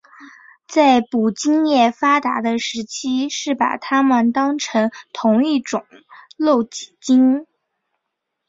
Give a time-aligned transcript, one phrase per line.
[0.67, 5.85] 在捕鲸业发达的时期是把它们当成同一种
[6.37, 7.45] 露脊鲸。